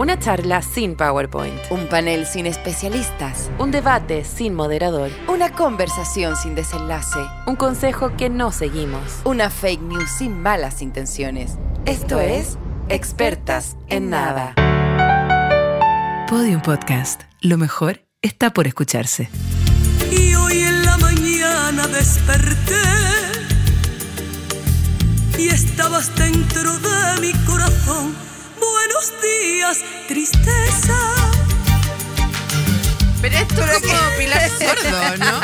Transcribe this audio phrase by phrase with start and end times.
[0.00, 1.60] Una charla sin PowerPoint.
[1.68, 3.50] Un panel sin especialistas.
[3.58, 5.10] Un debate sin moderador.
[5.28, 7.18] Una conversación sin desenlace.
[7.46, 9.20] Un consejo que no seguimos.
[9.24, 11.58] Una fake news sin malas intenciones.
[11.84, 12.56] Esto es
[12.88, 14.54] Expertas en Nada.
[16.30, 17.24] Podium Podcast.
[17.42, 19.28] Lo mejor está por escucharse.
[20.10, 22.72] Y hoy en la mañana desperté
[25.36, 28.29] y estabas dentro de mi corazón.
[28.60, 30.98] Buenos días, tristeza.
[33.20, 35.40] Pero esto es como Pilar Sordo, ¿no?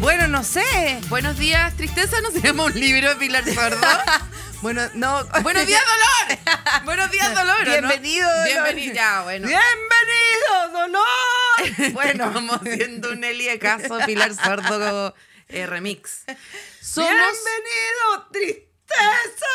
[0.00, 1.00] Bueno, no sé.
[1.08, 2.20] Buenos días, tristeza.
[2.20, 3.80] ¿No se llama un libro de Pilar Sordo?
[4.62, 5.24] Bueno, no.
[5.42, 6.84] Buenos días, dolor.
[6.84, 7.56] Buenos días, dolor.
[7.62, 7.88] ¿o no?
[7.88, 8.44] Bienvenido, dolor.
[8.46, 8.94] Bienvenido.
[8.94, 9.48] Ya, bueno.
[9.48, 11.92] ¡Bienvenido, dolor!
[11.94, 15.14] Bueno, estamos haciendo un Eli de caso Pilar Sordo
[15.48, 16.24] eh, remix.
[16.82, 17.10] Somos.
[17.10, 18.69] ¡Bienvenido, tristeza!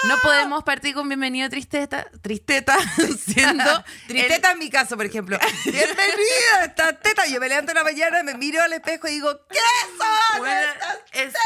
[0.07, 2.77] No podemos partir con bienvenido tristeta, tristeta,
[3.25, 5.37] siendo Tristeta en mi caso, por ejemplo.
[5.63, 7.25] Bienvenida a esta teta.
[7.27, 9.57] Yo me levanto en la mañana, me miro al espejo y digo, ¿qué
[9.97, 11.39] son Bueno, estas es- tetas?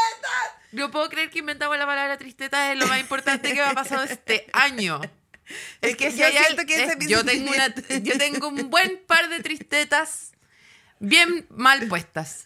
[0.72, 3.74] No puedo creer que inventamos la palabra tristeta, es lo más importante que me ha
[3.74, 5.02] pasado este año.
[5.82, 8.18] Es que si yo hay siento que ese es- es mi yo tengo una, yo
[8.20, 10.34] tengo un buen par de tristetas
[11.00, 12.44] bien mal puestas.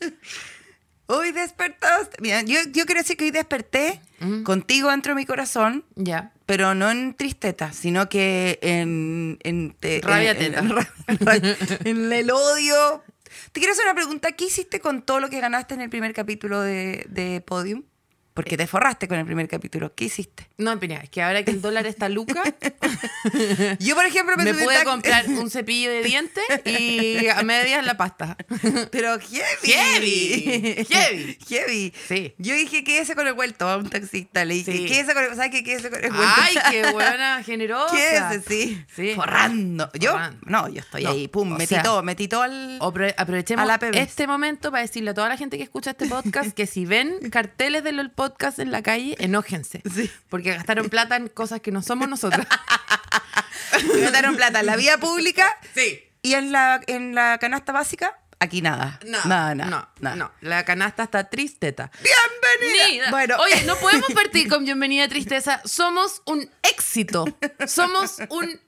[1.14, 2.18] Hoy despertaste.
[2.20, 4.02] Mira, yo, yo quiero decir que hoy desperté
[4.44, 6.32] contigo dentro de mi corazón, Ya.
[6.46, 9.38] pero no en tristeza, sino que en.
[9.44, 10.60] en, te- Rabia en- teta.
[11.08, 13.04] en- en el odio.
[13.52, 14.32] Te quiero hacer una pregunta.
[14.32, 17.84] ¿Qué hiciste con todo lo que ganaste en el primer capítulo de, de Podium?
[18.34, 19.94] Porque te forraste con el primer capítulo.
[19.94, 20.48] ¿Qué hiciste?
[20.58, 22.42] No, mira, es que ahora que el dólar está luca,
[23.80, 27.96] Yo, por ejemplo, me, me pude comprar un cepillo de dientes y a medias la
[27.96, 28.36] pasta.
[28.92, 29.72] Pero heavy.
[29.72, 30.86] Heavy.
[30.90, 31.38] Heavy.
[31.48, 31.94] Heavy.
[32.08, 32.34] Sí.
[32.38, 34.46] Yo dije, quédese con el vuelto a un taxista.
[34.46, 34.86] Le dije, Sí.
[34.86, 35.36] quédese con el...
[35.36, 35.64] ¿Sabes qué?
[35.64, 36.34] Quédese con el vuelto.
[36.38, 37.96] Ay, qué buena, generosa.
[37.96, 38.84] Quédese, sí.
[38.96, 39.14] Sí.
[39.16, 39.90] Forrando.
[40.00, 42.80] Yo, no, yo estoy No, ahí, pum, o metí sea, todo, metí todo al...
[43.18, 43.98] Aprovechemos A la PBS.
[44.00, 47.30] este momento para decirle a toda la gente que escucha este podcast que si ven
[47.30, 48.23] carteles del podcast
[48.58, 49.82] en la calle, enójense.
[49.94, 50.10] Sí.
[50.30, 52.46] Porque gastaron plata en cosas que no somos nosotros.
[53.94, 56.00] Me gastaron plata en la vía pública Sí.
[56.22, 59.00] y en la, en la canasta básica, aquí nada.
[59.06, 59.70] No, nada, nada.
[59.70, 60.16] no, nada.
[60.16, 60.32] no.
[60.42, 61.92] La canasta está tristeta.
[62.02, 63.10] Bienvenida.
[63.12, 65.62] Bueno, Oye, no podemos partir con bienvenida tristeza.
[65.66, 67.26] Somos un éxito.
[67.68, 68.60] Somos un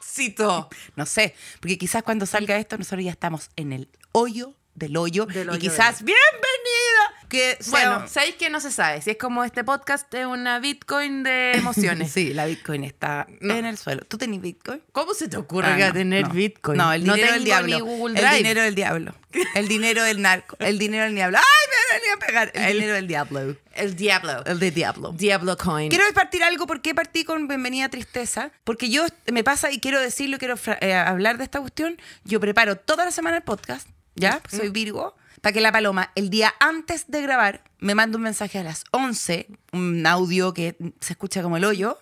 [0.00, 0.68] éxito.
[0.96, 5.26] no sé, porque quizás cuando salga esto nosotros ya estamos en el hoyo del hoyo
[5.26, 9.02] Del y quizás bienvenida que sea Bueno, ¿sabéis que no se sabe?
[9.02, 12.10] Si es como este podcast es una Bitcoin de emociones.
[12.12, 13.54] Sí, la Bitcoin está No.
[13.54, 14.02] en el suelo.
[14.06, 14.82] ¿Tú tenés Bitcoin?
[14.92, 16.34] ¿Cómo se te ocurre Ah, no, tener no.
[16.34, 16.78] Bitcoin?
[16.78, 17.76] No, el dinero del diablo.
[18.08, 19.14] el dinero del diablo.
[19.54, 20.56] El dinero del narco.
[20.58, 21.38] El dinero del diablo.
[21.38, 22.50] ¡Ay, me venía a pegar!
[22.54, 23.56] El, dinero del diablo.
[23.74, 24.44] El diablo.
[24.46, 25.12] El de diablo.
[25.12, 25.90] Diablo Coin.
[25.90, 26.66] Quiero partir algo.
[26.66, 28.50] ¿Por qué partí con Bienvenida Tristeza?
[28.64, 32.00] Porque yo me pasa y quiero decirlo, quiero eh, hablar de esta cuestión.
[32.24, 34.40] Yo preparo toda la semana el podcast, ¿ya?
[34.50, 35.14] Soy Virgo.
[35.40, 38.84] Para que la paloma, el día antes de grabar, me manda un mensaje a las
[38.90, 41.98] 11, un audio que se escucha como el hoyo.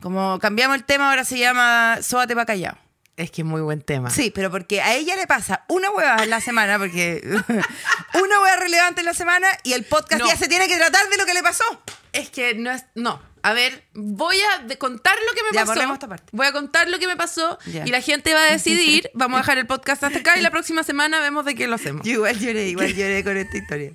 [0.00, 2.78] Como cambiamos el tema, ahora se llama Sóbate pa' callado.
[3.16, 4.10] Es que es muy buen tema.
[4.10, 7.20] Sí, pero porque a ella le pasa una hueá en la semana, porque
[8.14, 10.28] una hueá relevante en la semana y el podcast No.
[10.28, 11.64] ya se tiene que tratar de lo que le pasó.
[12.12, 12.84] Es que no es.
[12.94, 13.20] No.
[13.48, 15.80] A ver, voy a contar lo que me Ya, pasó.
[15.94, 16.26] esta parte.
[16.32, 17.86] Voy a contar lo que me pasó Ya.
[17.86, 19.10] y la gente va a decidir.
[19.14, 21.76] Vamos a dejar el podcast hasta acá y la próxima semana vemos de qué lo
[21.76, 22.04] hacemos.
[22.06, 23.92] Yo igual lloré, igual lloré con esta historia.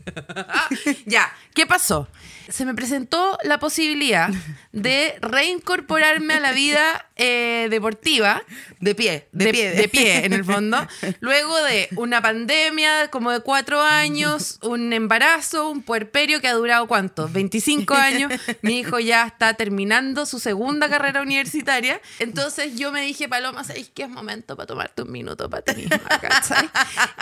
[1.05, 2.07] ya, ¿qué pasó?
[2.49, 4.29] Se me presentó la posibilidad
[4.71, 8.41] de reincorporarme a la vida eh, deportiva.
[8.79, 9.71] De pie, de, pie.
[9.71, 10.85] de pie, en el fondo.
[11.19, 16.87] Luego de una pandemia como de cuatro años, un embarazo, un puerperio que ha durado
[16.87, 17.29] ¿cuánto?
[17.29, 18.31] 25 años.
[18.61, 22.01] Mi hijo ya está terminando su segunda carrera universitaria.
[22.19, 25.75] Entonces yo me dije, Paloma, ¿sabes qué es momento para tomarte un minuto para ti
[25.81, 25.99] misma?
[26.19, 26.69] ¿cachai?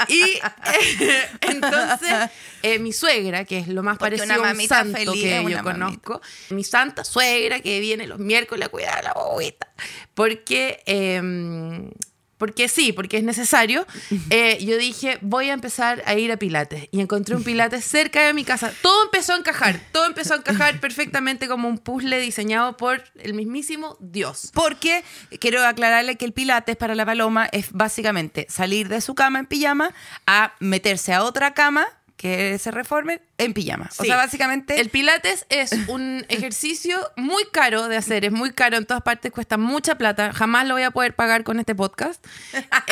[0.07, 2.29] Y eh, entonces
[2.63, 5.51] eh, mi suegra, que es lo más Porque parecido una a un mamita santo que
[5.51, 5.63] yo mamita.
[5.63, 9.67] conozco, mi santa suegra que viene los miércoles a cuidar a la bobita.
[10.13, 11.91] Porque, eh,
[12.37, 13.85] porque sí, porque es necesario.
[14.33, 16.87] Eh, yo dije, voy a empezar a ir a Pilates.
[16.91, 18.71] Y encontré un Pilates cerca de mi casa.
[18.81, 19.79] Todo empezó a encajar.
[19.91, 24.51] Todo empezó a encajar perfectamente como un puzzle diseñado por el mismísimo Dios.
[24.53, 25.03] Porque
[25.39, 29.47] quiero aclararle que el pilates para la paloma es básicamente salir de su cama en
[29.47, 29.93] pijama
[30.25, 31.85] a meterse a otra cama
[32.21, 33.89] que se reforme en pijama.
[33.91, 34.05] O Sí.
[34.05, 38.85] sea, básicamente El Pilates es un ejercicio muy caro de hacer, es muy caro en
[38.85, 42.23] todas partes, cuesta mucha plata, jamás lo voy a poder pagar con este podcast.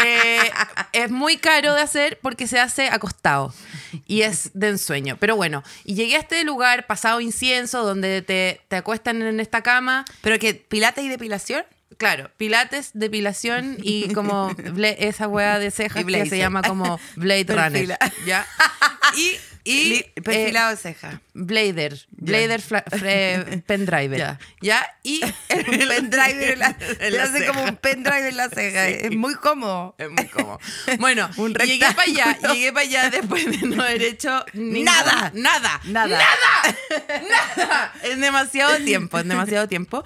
[0.03, 0.39] Eh,
[0.93, 3.53] es muy caro de hacer porque se hace acostado
[4.07, 5.17] y es de ensueño.
[5.19, 9.61] Pero bueno, y llegué a este lugar pasado incienso donde te, te acuestan en esta
[9.61, 10.05] cama.
[10.21, 11.63] Pero que pilates y depilación.
[11.97, 14.55] Claro, pilates, depilación y como
[14.99, 17.97] esa weá de cejas que se llama como Blade Runner.
[18.25, 18.45] ¿Ya?
[19.17, 19.39] Y,
[19.69, 21.21] y Li- eh, perfilado de ceja.
[21.33, 24.17] Blader, Blader fre- pendriver.
[24.17, 24.39] Ya.
[24.61, 24.95] ¿Ya?
[25.03, 28.87] Y Un pendrive en la, En la hace como un pendrive en la ceja.
[28.87, 29.95] Es muy cómodo.
[29.97, 30.59] Es muy cómodo.
[30.99, 35.31] Bueno, Un llegué para allá, llegué para allá después de no haber hecho ningún- Nada.
[35.35, 36.07] nada, Nada.
[36.17, 37.93] nada.
[38.03, 40.03] Es demasiado tiempo, es demasiado tiempo.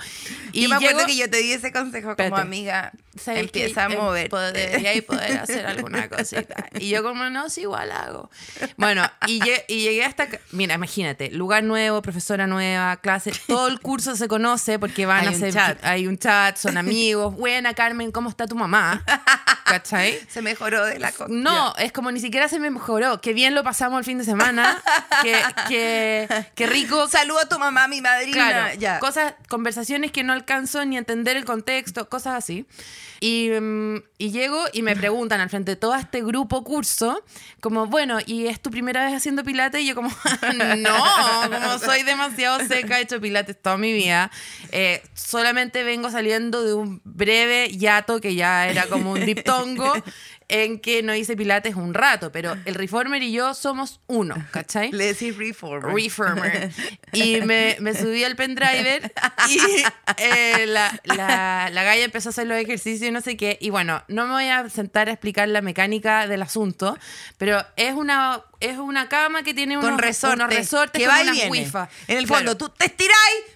[0.52, 2.92] Y me acuerdo llego- que yo te di ese consejo como amiga.
[3.20, 4.30] ¿sabes Empieza a mover.
[4.30, 6.66] Podría y poder hacer alguna cosita.
[6.80, 8.30] Y yo como, no, sí, igual hago.
[8.78, 10.28] Bueno, y, y llegué hasta...
[10.52, 15.28] Mira, imagínate, lugar nuevo, profesora nueva, clase, todo el curso se conoce porque van Hay
[15.28, 15.54] a un hacer...
[15.54, 15.84] chat.
[15.84, 17.36] Hay un chat, son amigos.
[17.36, 19.04] Buena, Carmen, ¿cómo está tu mamá?
[19.74, 20.20] ¿Cachai?
[20.30, 21.26] Se mejoró de la cosa.
[21.30, 23.20] No, es como ni siquiera se me mejoró.
[23.22, 24.80] Qué bien lo pasamos el fin de semana.
[25.24, 27.08] Qué, qué, qué rico.
[27.08, 28.36] Saludo a tu mamá, mi madrina.
[28.36, 29.00] Claro, ya.
[29.00, 32.68] cosas, conversaciones que no alcanzo ni a entender el contexto, cosas así.
[33.20, 37.24] Y, mm, y llego y me preguntan al frente de todo este grupo curso,
[37.62, 39.82] como, bueno, ¿y es tu primera vez haciendo pilates?
[39.82, 40.10] Y yo como,
[40.78, 44.30] no, como soy demasiado seca, he hecho pilates toda mi vida.
[44.72, 49.63] Eh, solamente vengo saliendo de un breve yato que ya era como un diptongo
[50.50, 54.92] en que no hice pilates un rato, pero el reformer y yo somos uno, ¿cachai?
[54.92, 55.94] Le decís reformer.
[55.94, 56.72] Reformer.
[57.14, 59.14] Y me, me subí al pendriver
[59.48, 59.60] y
[60.18, 63.60] eh, la, la, la galla empezó a hacer los ejercicios y no sé qué.
[63.62, 66.98] Y bueno, no me voy a sentar a explicar la mecánica del asunto,
[67.38, 70.40] pero es una, es una cama que tiene Con unos, resortes.
[70.46, 71.50] unos resortes que con va y unas viene.
[71.52, 71.90] wifas.
[72.08, 72.40] En el Claro.
[72.46, 73.14] fondo, tú te estiráis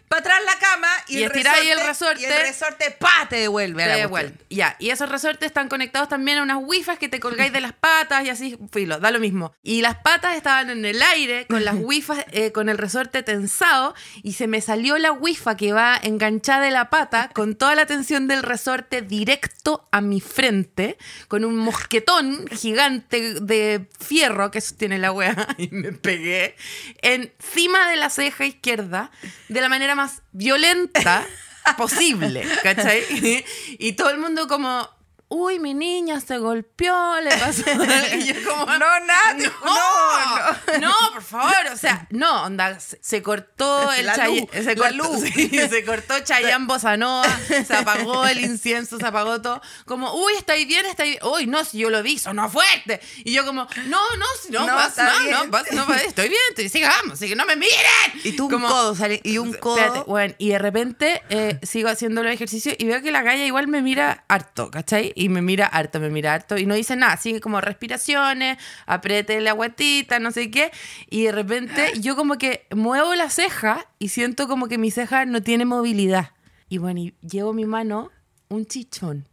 [0.08, 2.22] para atrás la cama y, Y el estiráis el resorte, resorte.
[2.22, 4.36] Y el resorte, pa, te devuelve a la devuelve.
[4.50, 7.74] Ya, y esos resortes están conectados también a unas wifas que te colgáis de las
[7.74, 9.52] patas y así, filo, da lo mismo.
[9.64, 13.96] Y las patas estaban en el aire con las wifas, eh, con el resorte tensado
[14.24, 17.86] y se me salió la wifa que va enganchada de la pata con toda la
[17.86, 24.60] tensión del resorte directo a mi frente, con un mosquetón gigante de fierro que
[24.98, 26.56] la wea y me pegué
[27.02, 29.12] encima de la ceja izquierda
[29.50, 31.26] de la manera más violenta
[31.78, 33.04] posible, ¿cachai?
[33.80, 34.90] Y todo el mundo como,
[35.30, 37.64] uy, mi niña se golpeó, le pasó.
[38.18, 42.98] Y yo como, No, nada, no, no, no, por favor, o sea, no, onda, se,
[43.02, 45.22] se cortó el La Chayanne- luz, se cortó, luz.
[45.34, 47.28] sí, se cortó Chayanne Bossa Nova,
[47.66, 51.64] se apagó el incienso, se apagó todo, como, uy, estáis bien, estáis bien, uy, no,
[51.66, 55.12] si yo lo vi, sonó fuerte, y yo como, no, no, si no, No, pasa,
[55.30, 57.76] no, no, pasa, no, pasa, estoy bien, estoy, sigamos, así que no me miren.
[58.24, 59.78] Y tú un Como- codo, sale- y un codo.
[59.78, 63.44] Espérate, bueno, y de repente eh, sigo haciendo los ejercicios y veo que la galla
[63.46, 65.14] igual me mira harto, ¿cachai?
[65.18, 69.42] Y me mira harto, me mira harto y no dice nada, sigue como respiraciones, apriete
[69.42, 70.72] la guatita, no sé qué,
[71.10, 75.26] y de repente yo como que muevo la ceja y siento como que mi ceja
[75.26, 76.34] no tiene movilidad.
[76.70, 78.12] Y bueno, y llevo mi mano
[78.50, 79.28] un chichón.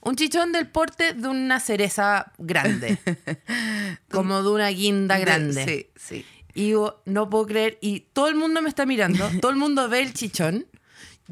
[0.00, 2.98] Un chichón del porte de una cereza grande.
[4.10, 5.66] como de una guinda grande.
[5.66, 6.26] Sí, sí.
[6.54, 7.78] Y digo, no puedo creer.
[7.82, 9.28] Y todo el mundo me está mirando.
[9.42, 10.66] Todo el mundo ve el chichón.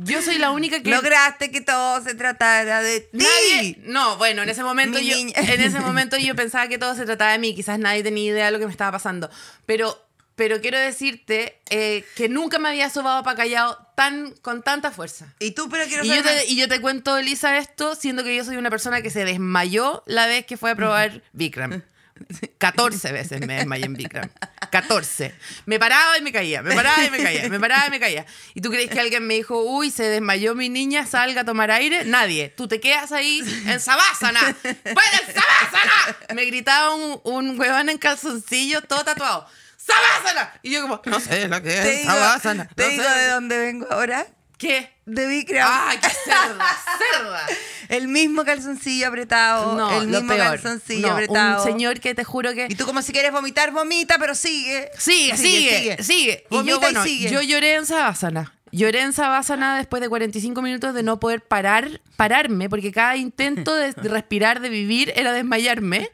[0.01, 0.91] Yo soy la única que.
[0.91, 3.19] Lograste que todo se tratara de ti.
[3.19, 3.79] Nadie.
[3.83, 5.17] No, bueno, en ese momento Mi yo.
[5.17, 5.33] niña.
[5.37, 7.55] En ese momento yo pensaba que todo se trataba de mí.
[7.55, 9.29] Quizás nadie tenía idea de lo que me estaba pasando.
[9.67, 10.05] Pero.
[10.37, 15.35] Pero quiero decirte eh, que nunca me había sobado para callado tan, con tanta fuerza.
[15.41, 18.37] Y tú, pero quiero Y yo, te, y yo te cuento, Elisa, esto, siendo que
[18.37, 21.83] yo soy una persona que se desmayó la vez que fue a probar Bikram.
[22.59, 24.31] 14 veces me desmayé en Bikram.
[24.71, 25.35] 14.
[25.67, 28.27] Me paraba y me caía, me paraba y me caía, me paraba y me caía.
[28.55, 31.71] ¿Y tú crees que alguien me dijo, uy, se desmayó mi niña, salga a tomar
[31.71, 32.05] aire?
[32.05, 32.49] Nadie.
[32.57, 34.41] Tú te quedas ahí en Sabásana.
[34.63, 36.17] ¡Ven en Sabásana!
[36.35, 39.47] Me gritaba un, un huevón en calzoncillo todo tatuado.
[39.77, 40.53] ¡Sabásana!
[40.63, 42.69] Y yo como, no sé lo que es Sabásana.
[42.75, 43.11] te no digo sé".
[43.11, 44.27] de dónde vengo ahora.
[44.59, 44.91] ¿Qué?
[45.07, 45.69] De Bikram.
[45.71, 46.67] ¡Ay, qué cerda,
[47.15, 47.47] cerda!
[47.89, 49.77] El mismo calzoncillo apretado.
[49.77, 51.63] No, el mismo calzoncillo No, apretado.
[51.65, 52.67] Un señor que te juro que.
[52.69, 54.91] Y tú como si quieres vomitar, vomita, pero sigue.
[54.99, 56.45] Sigue, sigue, sigue.
[56.51, 57.31] Y Vomita yo, y bueno, sigue.
[57.31, 58.53] yo lloré en Savasana.
[58.71, 63.75] Lloré en Savasana después de 45 minutos de no poder parar, pararme, porque cada intento
[63.75, 66.11] de respirar, de vivir, era desmayarme.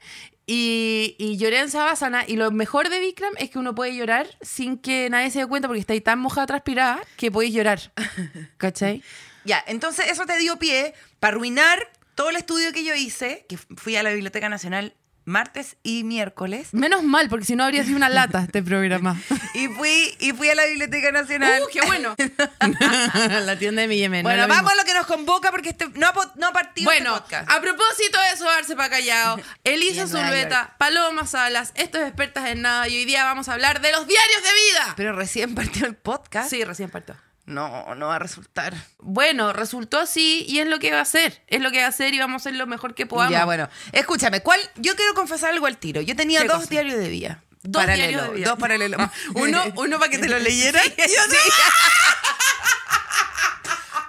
[0.46, 2.24] Y, y lloré en Savasana.
[2.26, 5.46] Y lo mejor de Bikram es que uno puede llorar sin que nadie se dé
[5.46, 7.92] cuenta, porque está ahí tan mojada transpirada que podéis llorar.
[8.58, 9.02] ¿Cachai?
[9.44, 13.56] Ya, entonces eso te dio pie para arruinar todo el estudio que yo hice, que
[13.56, 14.94] fui a la Biblioteca Nacional
[15.25, 16.69] martes y miércoles.
[16.73, 19.21] Menos mal, porque si no habría sido una lata este programa.
[19.54, 21.62] Y fui, y fui a la Biblioteca Nacional.
[21.62, 22.16] ¡Uh, qué bueno!
[23.45, 24.25] la tienda de mi Yemen.
[24.25, 24.54] bueno, mismo.
[24.54, 27.50] vamos a lo que nos convoca porque este, no, no ha partido Bueno, este podcast.
[27.50, 32.97] a propósito de sobarse para callado, Elisa Zulbeta, Paloma Salas, estos expertas en nada, y
[32.97, 34.95] hoy día vamos a hablar de los diarios de vida.
[34.97, 36.50] Pero recién partió el podcast.
[36.50, 37.16] Sí, recién partió.
[37.46, 38.74] No, no va a resultar.
[38.98, 41.42] Bueno, resultó así y es lo que va a hacer.
[41.46, 43.32] Es lo que va a hacer y vamos a hacer lo mejor que podamos.
[43.32, 43.68] Ya, bueno.
[43.92, 44.60] Escúchame, ¿cuál?
[44.76, 46.00] Yo quiero confesar algo al tiro.
[46.00, 46.70] Yo tenía ¿Qué dos cosa?
[46.70, 47.42] diarios de vida.
[47.62, 48.48] Dos Paralelo, diarios de vida.
[48.48, 49.00] Dos paralelos.
[49.34, 50.80] Uno, uno para que te lo leyera.
[50.82, 50.92] Sí.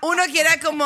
[0.01, 0.85] Uno que era como,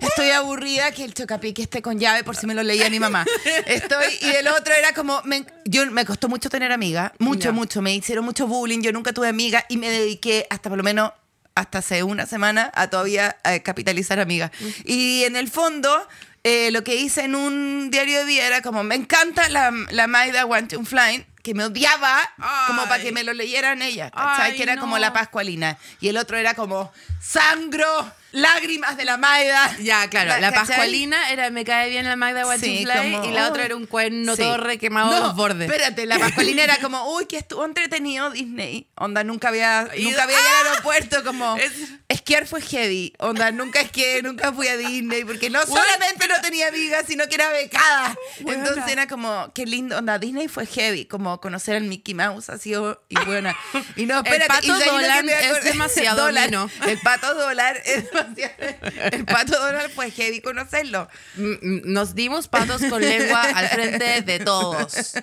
[0.00, 3.26] estoy aburrida que el chocapique esté con llave por si me lo leía mi mamá.
[3.66, 7.82] Estoy, y el otro era como, me, yo, me costó mucho tener amigas, mucho, mucho.
[7.82, 11.10] Me hicieron mucho bullying, yo nunca tuve amigas y me dediqué hasta por lo menos,
[11.60, 14.50] hasta hace una semana, a todavía eh, capitalizar amigas.
[14.84, 16.06] Y en el fondo...
[16.42, 20.06] eh, lo que hice en un diario de vida era como, me encanta la, la
[20.06, 22.18] Maida One to Flying, que me odiaba,
[22.66, 24.52] como para que me lo leyeran ella, ¿cachai?
[24.52, 24.80] Ay, que era no.
[24.82, 25.78] como la Pascualina.
[26.00, 29.76] Y el otro era como sangro, lágrimas de la Maida.
[29.80, 30.40] Ya, claro.
[30.40, 30.66] La ¿cachai?
[30.66, 33.66] Pascualina era Me cae bien la Magda Sí, Fly como, y la otra oh.
[33.66, 34.42] era un cuerno Sí.
[34.42, 34.56] No,
[35.14, 35.70] de los bordes.
[35.70, 38.86] Espérate, la Pascualina era como, uy, que estuvo entretenido Disney.
[38.96, 41.72] Onda, nunca había, nunca había ido al aeropuerto, como, Es-
[42.08, 43.14] esquiar fue heavy.
[43.18, 47.34] Onda, nunca esquié, nunca fui a Disney, porque no solamente no tenía amigas, sino que
[47.36, 48.16] era becada.
[48.40, 48.60] Buena.
[48.68, 52.58] Entonces era como, qué lindo, onda, Disney fue heavy, como conocer al Mickey Mouse ha
[52.58, 53.56] sido, y buena.
[53.96, 56.50] Y no, El espérate, pato y ¿sabes lo que Dolan me es demasiado Dólar.
[56.86, 58.19] El pato dólar es demasiado,
[59.12, 61.08] el pato dólar fue heavy conocerlo.
[61.36, 65.14] Mm, mm, Nos dimos patos con lengua al frente de todos.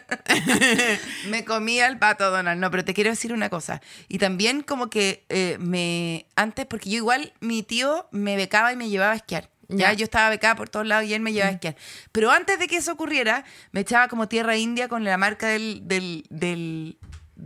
[1.29, 2.59] Me comía el pato Donald.
[2.59, 3.81] No, pero te quiero decir una cosa.
[4.07, 6.27] Y también como que eh, me...
[6.35, 9.49] Antes, porque yo igual, mi tío me becaba y me llevaba a esquiar.
[9.69, 11.75] Ya, yo estaba becada por todos lados y él me llevaba a esquiar.
[12.13, 15.81] Pero antes de que eso ocurriera, me echaba como tierra india con la marca del,
[15.85, 16.97] del, del,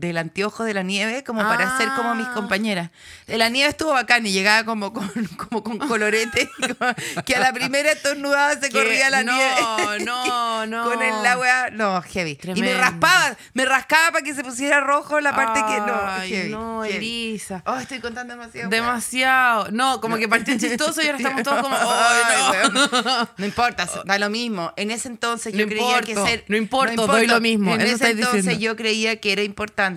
[0.01, 1.77] del anteojo de la nieve, como para Ah.
[1.77, 2.89] ser como mis compañeras.
[3.27, 6.93] Eh, La nieve estuvo bacán y llegaba como con, como con colorete, como
[7.23, 9.55] que a la primera estornudada se corría la no, nieve.
[10.05, 10.83] no, no.
[10.89, 12.37] Con el agua, no, heavy.
[12.55, 16.21] Y me raspaba, me rascaba para que se pusiera rojo la parte que no.
[16.27, 16.95] Heavy, no, heavy.
[16.97, 17.63] Elisa.
[17.65, 18.69] Oh, estoy contando demasiado.
[18.69, 19.71] Demasiado.
[19.71, 21.75] No, como que partió chistoso y ahora estamos todos como.
[21.79, 23.29] "Ay, no".
[23.37, 24.73] No importa, da lo mismo.
[24.75, 26.43] En ese entonces yo No creía que ser.
[26.47, 28.59] no importo, doy lo mismo, En ese entonces diciendo.
[28.59, 29.90] yo creía que era importante.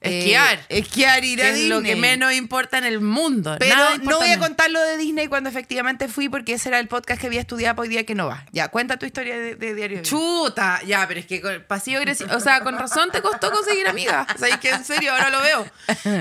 [0.00, 0.60] Eh, Esquiar.
[0.68, 2.00] esquiar, ir a es lo que Disney.
[2.00, 3.56] menos importa en el mundo.
[3.58, 6.78] Pero Nada no voy a contar lo de Disney cuando efectivamente fui, porque ese era
[6.78, 8.46] el podcast que había estudiado hoy día que no va.
[8.52, 10.02] Ya, cuenta tu historia de, de Diario.
[10.02, 14.26] Chuta, ya, pero es que con agresivo, o sea, con razón te costó conseguir amiga.
[14.34, 15.66] O sea, es que en serio, ahora lo veo.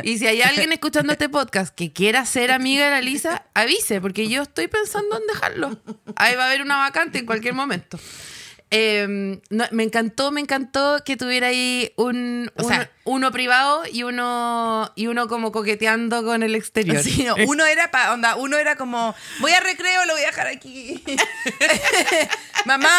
[0.04, 4.02] Y si hay alguien escuchando este podcast que quiera ser amiga de la Lisa, avise,
[4.02, 5.80] porque yo estoy pensando en dejarlo.
[6.16, 8.00] Ahí va a haber una vacante en cualquier momento.
[8.70, 13.84] Eh, no, me encantó, me encantó que tuviera ahí un, O uno, sea- uno privado
[13.92, 17.02] y uno y uno como coqueteando con el exterior.
[17.02, 20.28] Sí, no, uno era pa, onda, uno era como, voy a recreo, lo voy a
[20.28, 21.02] dejar aquí.
[22.66, 22.92] Mamá,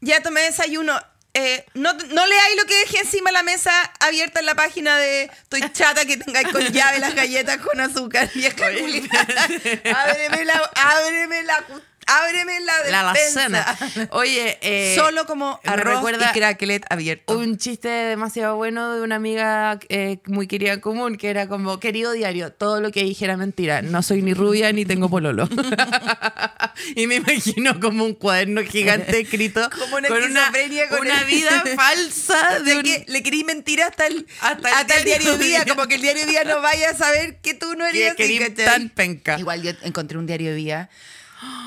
[0.00, 0.98] ya tomé desayuno.
[1.32, 4.96] Eh, no, no leáis lo que dejé encima de la mesa abierta en la página
[4.98, 8.28] de Estoy chata que tengáis con llave las galletas con azúcar.
[8.34, 11.64] Vieja ábreme la, ábreme la,
[12.10, 13.44] ábreme la La despensa.
[13.46, 14.08] alacena.
[14.12, 17.36] Oye, eh, Solo como arroz recuerda y cracklet abierto.
[17.38, 21.78] un chiste demasiado bueno de una amiga eh, muy querida en común que era como,
[21.80, 23.82] querido diario, todo lo que dije era mentira.
[23.82, 25.48] No soy ni rubia ni tengo pololo.
[26.96, 30.50] y me imagino como un cuaderno gigante escrito Como una con una,
[30.88, 34.78] con una el- vida falsa de de un- que le querí mentir hasta el, Hasta
[34.80, 35.74] hasta el diario diario día, Día.
[35.74, 38.14] como que el diario día no vaya a saber que tú no eres
[38.56, 39.38] tan penca.
[39.38, 40.90] Igual yo encontré un diario de vida.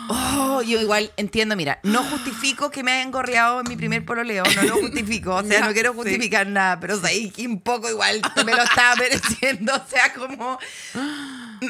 [0.10, 4.44] Oh, yo igual entiendo, mira, no justifico que me hayan gorreado en mi primer pololeo,
[4.56, 5.98] no lo justifico, o sea, no quiero sí.
[5.98, 10.14] justificar nada, pero o sea, que un poco igual me lo estaba mereciendo, o sea,
[10.14, 10.60] como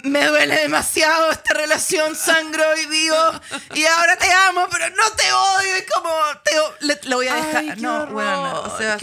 [0.03, 3.15] me duele demasiado esta relación, sangro y vivo,
[3.75, 6.09] y ahora te amo, pero no te odio, y como
[6.43, 8.97] te le- lo voy a dejar, Ay, no, horror, bueno, o sea.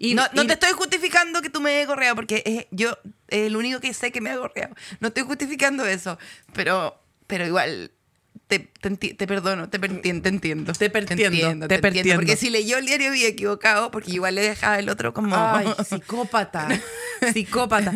[0.00, 2.98] Y- no, no y- te estoy justificando que tú me hayas gorreado, porque eh, yo
[3.28, 4.74] es el único que sé que me ha gorreado.
[5.00, 6.18] No estoy justificando eso,
[6.52, 7.92] pero, pero igual
[8.46, 10.72] te, te, te perdono, te, pertien- te entiendo.
[10.74, 12.14] Te pertiendo, te pertiendo.
[12.16, 15.34] Porque si leyó el diario había equivocado, porque igual le dejaba el otro como...
[15.36, 16.68] Ay, psicópata.
[17.32, 17.92] psicópata.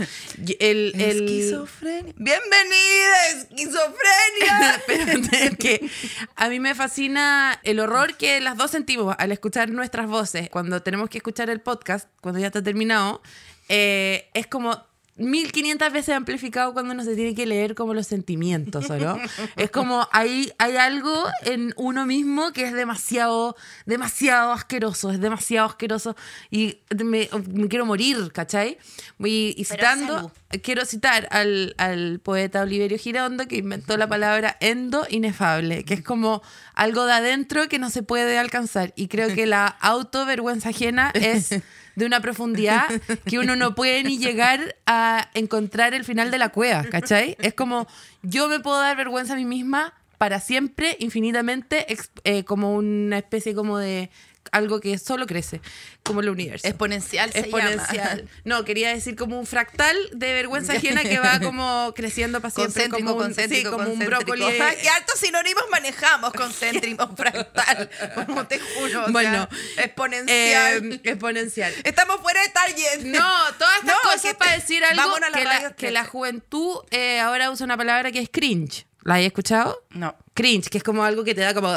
[0.59, 1.00] El, el...
[1.28, 2.14] Esquizofrenia.
[2.17, 4.83] ¡Bienvenida, esquizofrenia!
[5.49, 5.90] Es que
[6.37, 10.49] a mí me fascina el horror que las dos sentimos al escuchar nuestras voces.
[10.50, 13.23] Cuando tenemos que escuchar el podcast, cuando ya está terminado,
[13.69, 14.88] eh, es como
[15.18, 19.18] 1500 veces amplificado cuando uno se tiene que leer como los sentimientos, ¿o no?
[19.56, 25.68] Es como hay, hay algo en uno mismo que es demasiado, demasiado asqueroso, es demasiado
[25.68, 26.16] asqueroso
[26.50, 28.78] y me, me quiero morir, ¿cachai?
[29.18, 30.16] Y, citando...
[30.16, 30.30] salud.
[30.62, 36.02] Quiero citar al, al poeta Oliverio Girondo que inventó la palabra endo inefable, que es
[36.02, 36.43] como
[36.75, 38.93] algo de adentro que no se puede alcanzar.
[38.97, 41.50] Y creo que la autovergüenza ajena es
[41.97, 42.88] de una profundidad
[43.26, 47.37] que uno no puede ni llegar a encontrar el final de la cueva, ¿cachai?
[47.40, 47.87] Es como
[48.23, 51.87] yo me puedo dar vergüenza a mí misma para siempre, infinitamente,
[52.25, 54.11] eh, como una especie como de
[54.52, 55.61] algo que solo crece,
[56.02, 56.67] como el universo.
[56.67, 58.19] Exponencial se Exponencial.
[58.19, 58.31] llama.
[58.45, 62.88] No, quería decir como un fractal de vergüenza ajena que va como creciendo para siempre.
[62.88, 64.45] Como un, sí, como un brócoli.
[64.83, 67.90] Y hartos sinónimos manejamos, concéntrico, fractal,
[68.26, 69.00] como te juro.
[69.00, 70.93] o sea, Bueno, exponencial.
[70.93, 71.73] Eh, exponencial.
[71.85, 72.99] Estamos fuera de target.
[73.05, 73.28] No,
[73.59, 77.64] todas estas No, cosas para decir algo que, la, que la juventud eh, ahora usa
[77.64, 78.87] una palabra que es cringe.
[79.02, 79.83] ¿La hay escuchado?
[79.90, 80.17] No.
[80.38, 81.68] Cringe, que es como algo que te da como...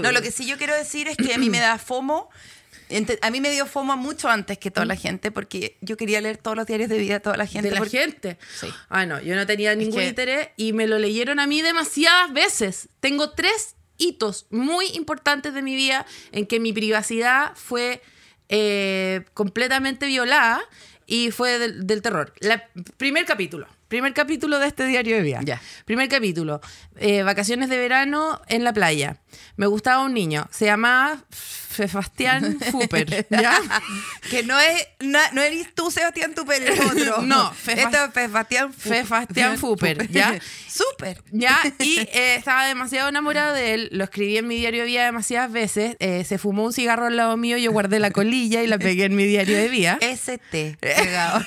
[0.00, 2.30] No, lo que sí yo quiero decir es que a mí me da FOMO.
[3.20, 6.38] A mí me dio FOMO mucho antes que toda la gente porque yo quería leer
[6.38, 7.68] todos los diarios de vida de toda la gente.
[7.68, 8.38] de la porque- gente.
[8.58, 8.68] Sí.
[8.88, 12.32] Ah, no, yo no tenía ningún que- interés y me lo leyeron a mí demasiadas
[12.32, 12.88] veces.
[13.00, 18.00] Tengo tres hitos muy importantes de mi vida en que mi privacidad fue
[18.48, 20.62] eh, completamente violada
[21.06, 22.32] y fue del, del terror.
[22.96, 23.66] Primer capítulo.
[23.88, 25.40] Primer capítulo de este diario de vida.
[25.44, 25.60] Ya.
[25.84, 26.60] Primer capítulo.
[26.98, 29.18] eh, vacaciones de verano en la playa.
[29.56, 30.48] Me gustaba un niño.
[30.50, 33.26] Se llamaba Fefastián Fuper.
[33.30, 33.58] ¿Ya?
[34.30, 37.22] Que no es na- no eres tú, Sebastián Tupper, el otro.
[37.22, 40.38] No, Sebastián Sebastián Fuper, ¿ya?
[40.68, 41.22] Súper.
[41.30, 43.88] Ya, y eh, estaba demasiado enamorado de él.
[43.92, 45.96] Lo escribí en mi diario de vida demasiadas veces.
[46.00, 49.04] Eh, se fumó un cigarro al lado mío, yo guardé la colilla y la pegué
[49.04, 49.98] en mi diario de vida.
[50.00, 50.76] ST.
[50.80, 51.44] pegado.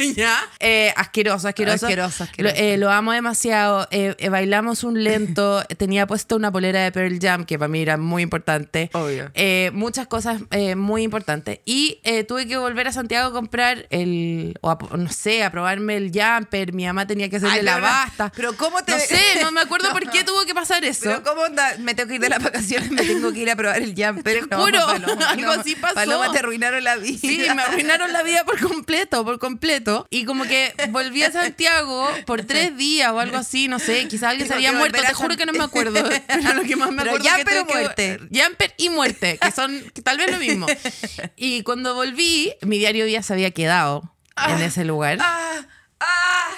[0.96, 1.48] Asqueroso.
[1.48, 2.28] Asqueroso, asqueroso.
[2.38, 3.88] Lo, eh, lo amo demasiado.
[3.92, 5.64] Eh, eh, bailamos un lento.
[5.78, 8.90] Tenía puesto una polera de Pearl Jam, que para mí era muy importante.
[8.94, 9.32] Obvio.
[9.34, 11.60] Eh, muchas cosas eh, muy importantes.
[11.66, 15.52] Y eh, tuve que volver a Santiago a comprar el, o a- no sé, a
[15.52, 16.74] probarme el jumper.
[16.74, 18.32] Mi mamá tenía que hacerle Ay, la no- basta.
[18.36, 19.94] pero ¿cómo te- No sé, no me acuerdo No.
[19.94, 21.02] por qué tuvo que pasar eso.
[21.06, 21.76] Pero ¿cómo onda?
[21.80, 24.48] Me tengo que ir de las vacaciones, me tengo que ir a probar el jumper.
[24.48, 25.96] Te juro, algo así pasó.
[25.96, 27.18] Paloma, te arruinaron la vida.
[27.20, 30.06] Sí, me arruinaron la vida por completo, por completo.
[30.10, 34.30] Y como que volví a Santiago por tres días o algo así, no sé, quizás
[34.32, 36.04] alguien se había muerto, te juro que no me acuerdo.
[36.28, 38.20] Pero lo que más me Pero acuerdo es que Jumper o tuve que- muerte.
[38.44, 40.68] Jumper y muerte, que son que tal vez lo mismo.
[41.36, 44.14] Y cuando volví, mi diario de vida se había quedado
[44.48, 45.18] en ese lugar.
[45.22, 45.62] ¡Ah!
[46.00, 46.50] ¡Ah!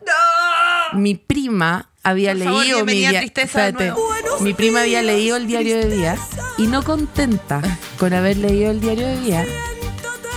[0.00, 0.98] ¡No!
[0.98, 4.00] Mi prima había Por favor, leído mi Tristeza Espérate.
[4.40, 6.16] Mi prima había leído el diario de día
[6.58, 7.60] y no contenta
[7.98, 9.46] con haber leído el diario de día,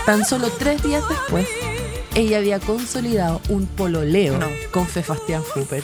[0.06, 1.48] tan solo tres días después,
[2.15, 4.47] ella había consolidado un pololeo No.
[4.71, 5.84] con Fefastián Fuper.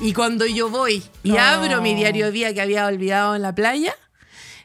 [0.00, 1.38] Y cuando yo voy y No.
[1.40, 3.94] abro mi diario de día que había olvidado en la playa,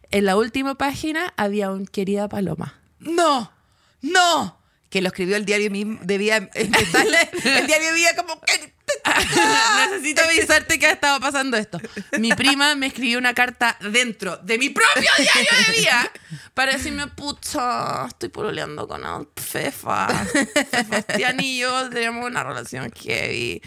[0.09, 2.79] en la última página había un querida paloma.
[2.99, 3.51] ¡No!
[4.01, 4.59] ¡No!
[4.89, 5.69] Que lo escribió el diario
[6.01, 6.37] de vida.
[6.53, 8.73] el diario de vida como que.
[9.89, 11.79] Necesito avisarte que ha estado pasando esto.
[12.19, 16.11] Mi prima me escribió una carta dentro de mi propio diario de vida
[16.53, 19.01] para decirme, pucha, estoy pololeando con
[19.35, 20.07] Fefa.
[20.71, 23.61] Sebastián y yo tenemos una relación heavy.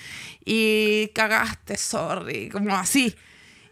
[0.45, 2.49] Y cagaste, sorry.
[2.51, 3.15] Como así.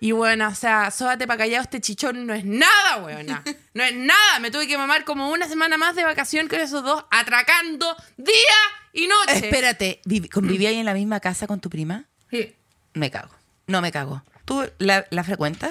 [0.05, 3.45] Y bueno, o sea, sóbate para callado, este chichón no es nada, weona.
[3.75, 4.41] No es nada.
[4.41, 8.35] Me tuve que mamar como una semana más de vacación con esos dos, atracando día
[8.93, 9.47] y noche.
[9.47, 12.05] Espérate, vivi- ¿convivías en la misma casa con tu prima?
[12.33, 12.53] Sí.
[12.95, 13.31] Me cago.
[13.69, 14.23] No me cago.
[14.45, 15.71] ¿Tú la, la frecuentas?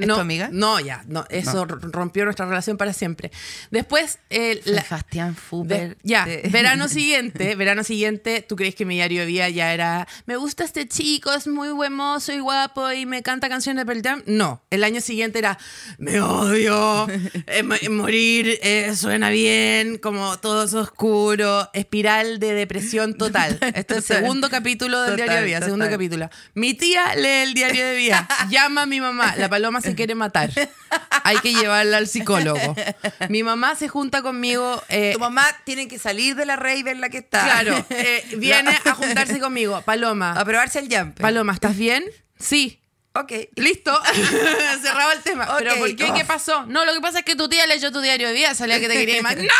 [0.00, 0.48] ¿Es no, tu amiga?
[0.52, 3.30] No, ya, no, eso rompió nuestra relación para siempre.
[3.70, 5.96] Después, eh, la- Sebastián de- Fuber.
[6.02, 10.08] ya, de- verano siguiente, verano siguiente, ¿tú crees que mi diario de vida ya era,
[10.26, 13.86] me gusta este chico, es muy buen mozo y guapo y me canta canciones de
[13.86, 14.22] Pearl Jam?
[14.26, 15.58] No, el año siguiente era,
[15.98, 17.06] me odio,
[17.46, 23.58] eh, mo- morir eh, suena bien, como todo es oscuro, espiral de depresión total.
[23.74, 26.28] Este es el segundo capítulo del Total, diario de vida, segundo capítulo.
[26.54, 30.14] Mi tía lee el diario de vida, llama a mi mamá, la paloma se quiere
[30.14, 30.50] matar.
[31.24, 32.74] Hay que llevarla al psicólogo.
[33.28, 34.82] Mi mamá se junta conmigo.
[34.88, 37.42] eh, Tu mamá tiene que salir de la rave en la que está.
[37.44, 39.80] claro, eh, viene a juntarse conmigo.
[39.82, 41.22] Paloma, A probarse el jumper.
[41.22, 42.04] Paloma, ¿estás bien?
[42.38, 42.79] Sí.
[43.12, 43.32] Ok.
[43.56, 44.00] Listo,
[44.82, 45.56] cerraba el tema.
[45.58, 45.78] Pero Ok.
[45.78, 46.12] ¿por qué?
[46.14, 46.64] ¿Qué pasó?
[46.66, 48.86] No, lo que pasa es que tu tía leyó tu diario de vida, salía que
[48.88, 49.36] te quería más.
[49.38, 49.50] ¡No!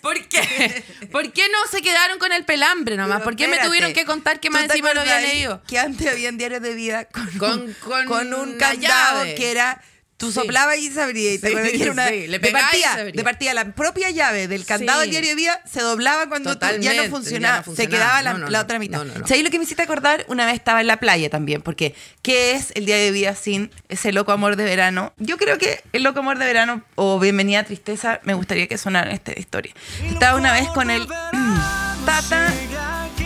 [0.00, 0.84] ¿Por qué?
[1.12, 3.16] ¿Por qué no se quedaron con el pelambre nomás?
[3.18, 5.62] Pero ¿Por qué me tuvieron que contar que ¿tú más encima lo había leído?
[5.68, 9.34] Que antes habían diarios de vida con, Con- un- con con un una candado llave.
[9.34, 9.82] que era.
[10.16, 10.34] Tú Sí.
[10.40, 11.34] soplabas y se abría.
[11.34, 13.12] Y te Sí, que una- sí, le de, partida, se abría.
[13.12, 15.04] de partida, la propia llave del candado Sí.
[15.06, 17.62] del diario de vida se doblaba cuando tú- ya no ya funcionaba.
[17.76, 18.64] Se quedaba la, No, no, la no.
[18.64, 18.98] otra mitad.
[18.98, 19.26] No, no, no.
[19.26, 20.24] ¿Sabéis lo que me hiciste acordar?
[20.28, 23.70] Una vez estaba en la playa también, porque ¿qué es el diario de vida sin
[23.88, 25.12] ese loco amor de verano?
[25.18, 28.78] Yo creo que el loco amor de verano o bienvenida a tristeza me gustaría que
[28.78, 29.74] sonara esta historia.
[30.02, 31.06] Estaba una vez con el
[32.06, 32.52] Tata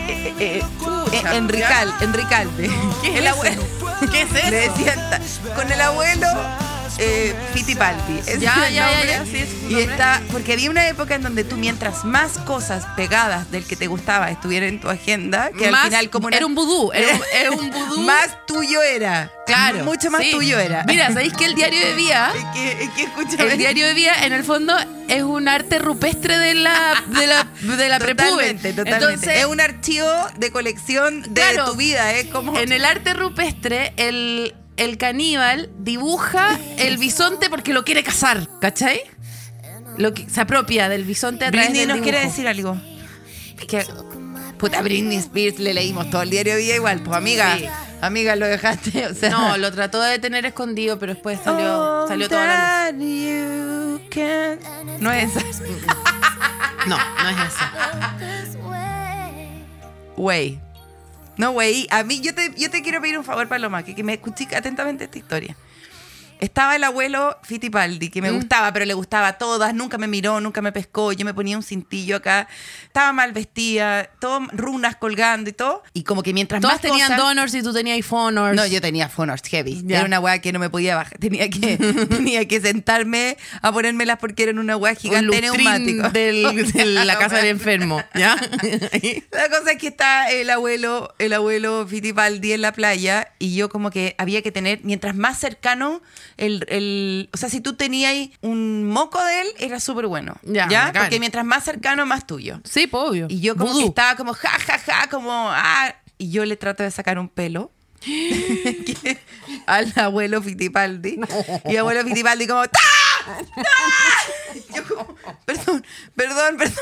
[0.08, 0.62] eh, eh,
[1.12, 2.68] eh, Enrical, Enricalde.
[3.02, 3.34] ¿Qué es el eso?
[3.36, 3.62] abuelo.
[4.10, 4.50] ¿Qué es eso?
[4.50, 5.20] Le decían ta-
[5.54, 6.26] con el abuelo
[7.00, 8.18] eh, Fittipaldi.
[8.20, 11.44] Ese Ya, es el ya, sí, es Y está, porque había una época en donde
[11.44, 15.84] tú mientras más cosas pegadas del que te gustaba estuvieran en tu agenda, que Más-
[15.84, 18.00] al final como una- era un vudú, era un- era un vudú.
[18.02, 19.32] más tuyo era.
[19.46, 19.84] Claro.
[19.84, 20.30] Mucho más sí.
[20.30, 20.84] tuyo era.
[20.86, 21.94] Mira, ¿sabéis que el diario de
[22.80, 23.52] es que escúchame.
[23.52, 24.76] el diario de Vía, en el fondo,
[25.08, 27.98] es un arte rupestre de la, de la, de la.
[27.98, 28.90] Totalmente, totalmente.
[29.06, 30.08] Entonces, es un archivo
[30.38, 31.64] de colección de Claro.
[31.72, 32.28] tu vida, ¿eh?
[32.30, 38.48] Como En el arte rupestre, el, el caníbal dibuja el bisonte porque lo quiere cazar,
[38.62, 39.02] ¿cachai?
[39.98, 42.80] Lo que, se apropia del bisonte a través Britney del nos quiere decir algo.
[43.68, 43.84] Que,
[44.56, 47.02] puta, Britney Spears le leímos todo el diario de igual.
[47.02, 47.66] Pues amiga, Sí.
[48.00, 49.06] amiga, lo dejaste.
[49.08, 52.92] O sea, No, lo trató de tener escondido, pero después salió, All salió toda la
[52.92, 54.00] luz.
[54.98, 55.44] No es esa.
[56.86, 58.58] No, no es eso.
[60.16, 60.58] Güey.
[61.40, 61.86] No, güey.
[61.90, 64.46] A mí, yo te, yo te quiero pedir un favor, Paloma, que, que me escuché
[64.54, 65.56] atentamente esta historia.
[66.40, 68.24] Estaba el abuelo Fittipaldi, que Mm.
[68.24, 71.34] me gustaba, pero le gustaba a todas, nunca me miró, nunca me pescó, yo me
[71.34, 72.48] ponía un cintillo acá,
[72.84, 75.82] estaba mal vestida, todo runas colgando y todo.
[75.92, 78.56] Y como que mientras Todas más tenían cosas- donors y tú tenías phonors.
[78.56, 79.84] No, yo tenía phonors heavy.
[79.88, 81.18] Era una weá que no me podía bajar.
[81.20, 81.76] Tenía que,
[82.08, 86.08] tenía que sentarme a ponérmelas porque eran una weá un gigante neumático.
[86.10, 88.36] del- de la casa del enfermo, ¿ya?
[89.30, 93.68] La cosa es que está el abuelo, el abuelo Fittipaldi en la playa y yo
[93.68, 96.02] como que había que tener, mientras más cercano,
[96.40, 100.36] el, el- o sea, si tú tenías un moco de él, era súper bueno.
[100.42, 100.86] Ya, ¿Ya?
[100.86, 101.02] bacán.
[101.04, 102.60] Porque mientras más cercano, más tuyo.
[102.64, 103.26] Sí, pues, obvio.
[103.30, 103.80] Y yo como Vudú.
[103.82, 107.28] que estaba como ja, ja, ja, como, ah, y yo le trato de sacar un
[107.28, 107.70] pelo.
[109.66, 111.20] al abuelo Fittipaldi.
[111.68, 112.66] Y abuelo Fittipaldi como.
[112.66, 112.78] ¡Ta!
[114.54, 115.84] Y Yo como, perdón,
[116.16, 116.78] perdón, perdón,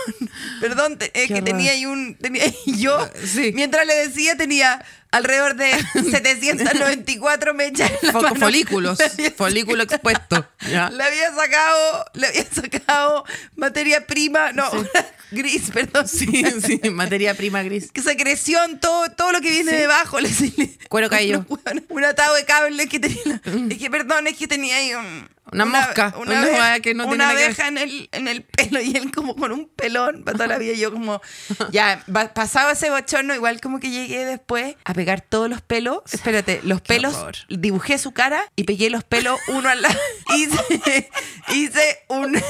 [0.60, 1.44] perdón, es que horror.
[1.44, 3.50] tenía ahí un, tenía, y yo, Sí.
[3.54, 5.70] mientras le decía, tenía alrededor de
[6.10, 7.90] 794 mechas.
[8.38, 8.98] folículos,
[9.36, 10.46] folículo expuesto.
[10.70, 10.90] ¿ya?
[10.90, 13.24] le había sacado, le había sacado
[13.56, 14.68] materia prima, no,
[15.30, 16.08] gris, perdón.
[16.08, 17.90] Sí, sí, materia prima gris.
[17.92, 20.20] que secreción, todo, todo lo que viene debajo.
[20.20, 21.44] Le, le- Cuero cabello.
[21.48, 23.40] Un, un atado de cable que tenía.
[23.70, 27.06] Es que, perdón, es que tenía ahí un- Una mosca, una abeja- hueá que no
[27.06, 30.24] una nada que abeja en el, en el pelo y él como con un pelón
[30.24, 30.74] para toda la vida.
[30.74, 31.20] Yo como,
[31.70, 36.00] ya, pasado ese bochorno, igual como que llegué después a pegar todos los pelos.
[36.12, 37.34] Espérate, los Qué pelos, horror.
[37.48, 39.98] dibujé su cara y pegué los pelos uno al lado.
[40.36, 41.10] Hice,
[41.54, 42.34] hice un...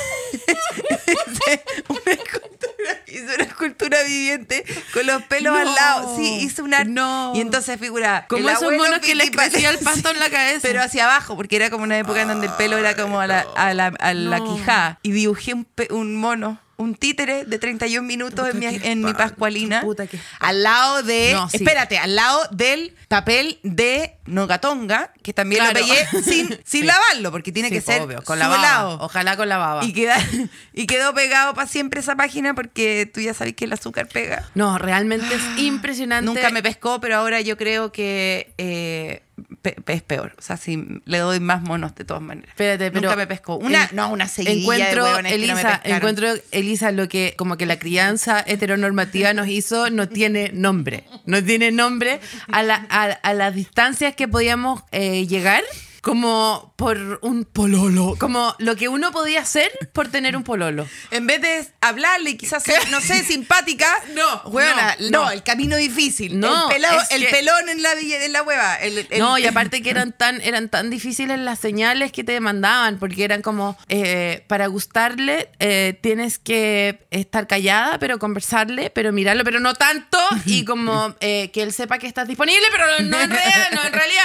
[1.07, 5.59] hice una escultura, hice una escultura viviente con los pelos No.
[5.61, 6.17] al lado.
[6.17, 6.85] Sí, hice una...
[6.85, 7.33] No.
[7.35, 8.27] Y entonces figura...
[8.29, 10.61] Como esos monos que les Fittipaldi- crecía el pasto en la cabeza.
[10.63, 13.27] Pero hacia abajo, porque era como una época en donde el pelo era como a
[13.27, 14.99] la, a la, a la quijada.
[15.03, 19.83] Y dibujé un, un mono, un títere de 31 minutos en mi, en mi pascualina.
[19.83, 20.05] puta,
[20.41, 21.33] al lado de.
[21.35, 21.59] No, sí.
[21.59, 25.81] Espérate, al lado del papel de Nogatonga, que también Claro.
[25.81, 26.83] lo pegué sin, sin Sí.
[26.83, 28.95] lavarlo, porque tiene Sí, que ser obvio, con la baba.
[29.01, 29.85] Ojalá con la baba.
[29.85, 30.17] Y, queda,
[30.73, 34.49] y quedó pegado para siempre esa página porque tú ya sabes que el azúcar pega.
[34.55, 36.25] No, realmente es impresionante.
[36.27, 39.23] Nunca me pescó, pero ahora yo creo que eh,
[39.63, 40.35] pe- es peor.
[40.39, 42.51] O sea, si le doy más monos de todas maneras.
[42.51, 43.57] Espérate, pero Nunca me pescó.
[43.57, 47.09] Una, en- no, una seguidilla encuentro, de huevones que no me Elisa, encuentro, Elisa, lo
[47.09, 51.05] que como que la crianza heteronormativa nos hizo no tiene nombre.
[51.27, 52.21] No tiene nombre
[52.53, 55.63] a, la- a, a las distancias que podíamos eh, llegar
[56.09, 58.17] como por un pololo.
[58.19, 60.89] Como lo que uno podía hacer por tener un pololo.
[61.11, 63.87] En vez de hablarle y quizás ser, no sé, simpática.
[64.15, 65.31] No, huevona, no, no, no.
[65.31, 66.41] el camino difícil.
[66.41, 68.77] No, el, pelado- es el que- pelón en la, en la hueva.
[68.77, 72.41] el- el- No, y aparte que eran tan, eran tan difíciles las señales que te
[72.41, 79.13] mandaban, porque eran como, eh, para gustarle eh, tienes que estar callada, pero conversarle, pero
[79.13, 83.21] mirarlo, pero no tanto, y como eh, que él sepa que estás disponible, pero no
[83.21, 84.25] en realidad, no en realidad.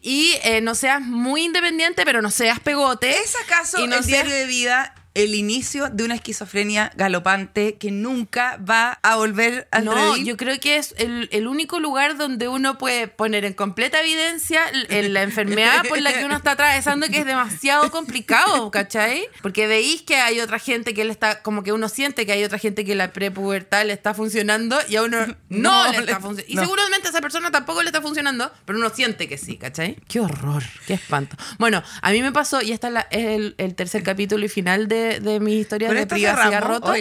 [0.00, 3.10] Y eh, no seas muy independiente, pero no seas pegote.
[3.10, 7.74] ¿Es acaso y no el seas- diario de vida el inicio de una esquizofrenia galopante
[7.74, 12.16] que nunca va a volver al No, yo creo que es el, el único lugar
[12.16, 16.52] donde uno puede poner en completa evidencia en la enfermedad por la que uno está
[16.52, 19.26] atravesando, que es demasiado complicado, ¿cachai?
[19.42, 22.44] Porque veis que hay otra gente que le está, como que uno siente que hay
[22.44, 26.20] otra gente que la prepubertad le está funcionando y a uno no, No, le está
[26.20, 26.44] funcionando.
[26.48, 26.62] Y no.
[26.62, 29.96] seguramente a esa persona tampoco le está funcionando, pero uno siente que sí, ¿cachai?
[30.08, 31.36] Qué horror, qué espanto.
[31.58, 34.48] Bueno, a mí me pasó, y esta es, la- es el, el tercer capítulo y
[34.48, 36.94] final de, de mi historia Con de privacidad rota.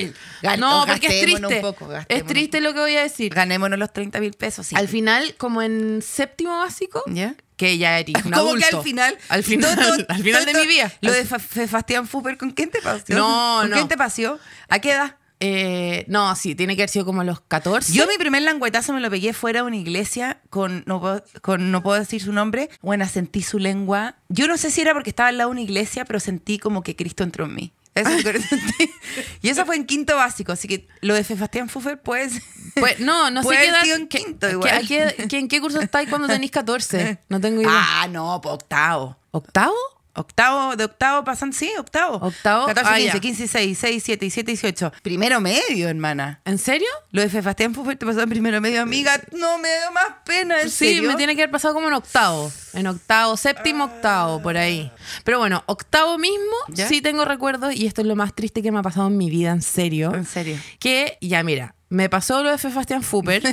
[0.58, 1.62] No, porque es triste.
[1.62, 3.34] poco, es triste lo que voy a decir.
[3.34, 4.76] Ganémonos los 30 mil pesos, sí.
[4.76, 7.36] Al final, como en séptimo básico, ¿Ya?
[7.58, 9.18] que ya eres un ¿Cómo que al final?
[9.30, 10.92] Al final, Todo- todo- al final todo de mi vida.
[11.02, 13.04] Lo de Fastián Fuper, ¿con quién te pasó?
[13.10, 13.76] No, ¿Con no.
[13.76, 14.40] quién te pasó?
[14.70, 15.16] ¿A qué edad?
[15.44, 17.92] eh, no, sí, tiene que haber sido como a los 14.
[17.94, 21.72] Yo mi primer languetazo me lo pegué fuera de una iglesia con no puedo, con,
[21.72, 22.70] no puedo decir su nombre.
[22.84, 24.18] Bueno, sentí su lengua.
[24.30, 26.84] Yo no sé si era porque estaba al lado de una iglesia, pero sentí como
[26.84, 27.74] que Cristo entró en mí.
[27.94, 28.46] Eso es.
[29.42, 32.34] Y eso fue en quinto básico, así que lo de Sebastián Fufer, pues...
[32.76, 33.86] Pues, no, no sé qué edad.
[34.00, 34.88] en quinto que- igual.
[34.88, 37.20] que- ¿En qué curso estáis cuando tenéis 14?
[37.30, 37.72] No tengo idea.
[37.74, 39.18] Ah, no, pues octavo.
[39.32, 39.76] ¿Octavo?
[40.14, 42.18] Octavo, de octavo pasan, sí, octavo.
[42.18, 43.20] Octavo, 14, ah, 15, ya.
[43.20, 44.92] 15, 16, 6, 7, 17, 18.
[45.02, 46.42] Primero medio, hermana.
[46.46, 46.88] ¿En serio?
[47.12, 49.20] Lo de Sebastián Fufer te pasó en primero medio, amiga.
[49.32, 51.10] No me dio más pena, ¿en Sí, serio?
[51.10, 52.52] me tiene que haber pasado como en octavo.
[52.74, 54.92] En octavo, séptimo, octavo, por ahí.
[55.24, 56.88] Pero bueno, octavo mismo, ¿Ya?
[56.88, 59.30] sí tengo recuerdos y esto es lo más triste que me ha pasado en mi
[59.30, 60.14] vida, en serio.
[60.14, 60.58] En serio.
[60.80, 63.44] Que, ya mira, me pasó lo de Sebastián Fuper,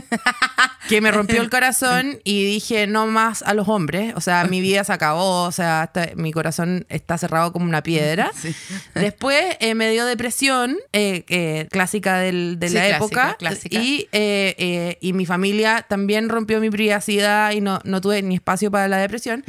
[0.89, 4.15] que me rompió el corazón y dije no más a los hombres.
[4.17, 7.83] O sea, mi vida se acabó, o sea, hasta- mi corazón está cerrado como una
[7.83, 8.31] piedra.
[8.95, 13.37] Después eh, me dio depresión, eh, eh, clásica del- de Sí, la clásica, época.
[13.39, 13.79] clásica.
[13.83, 18.71] Y, eh, y mi familia también rompió mi privacidad y no, no tuve ni espacio
[18.71, 19.45] para la depresión.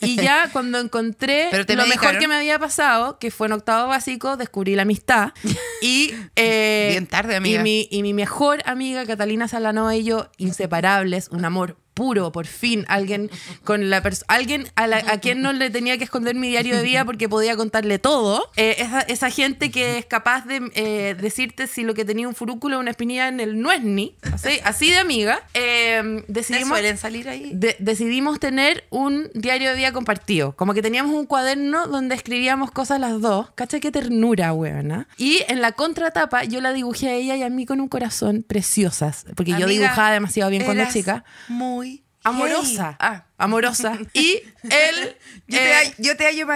[0.00, 3.86] Y ya cuando encontré Pero lo mejor que me había pasado, que fue en octavo
[3.88, 5.32] básico, descubrí la amistad.
[5.80, 7.60] Y, Bien tarde, amiga.
[7.60, 12.46] Y mi, y mi mejor amiga, Catalina Salanova y yo, inseparables, un amor puro, por
[12.46, 13.30] fin, alguien
[13.64, 16.82] con la alguien a, la- a quien no le tenía que esconder mi diario de
[16.82, 18.50] vida porque podía contarle todo.
[18.56, 22.34] Eh, esa, esa gente que es capaz de eh, decirte si lo que tenía un
[22.34, 25.40] furúnculo o una espinilla en el no es ni, así, así de amiga.
[25.54, 27.50] Eh, ¿Te decidimos suelen salir ahí?
[27.54, 30.52] de- decidimos tener un diario de vida compartido.
[30.54, 33.48] Como que teníamos un cuaderno donde escribíamos cosas las dos.
[33.54, 35.08] ¿Cacha qué ternura, weona?
[35.16, 38.44] Y en la contratapa yo la dibujé a ella y a mí con un corazón
[38.46, 39.24] preciosas.
[39.34, 41.24] Porque yo dibujaba demasiado bien cuando chica.
[41.48, 41.85] Muy
[42.28, 42.96] Amorosa.
[42.98, 43.22] Ah.
[43.38, 43.98] Amorosa.
[44.14, 45.16] Y él.
[45.46, 46.46] Yo, eh, te, hallo- yo te hallo.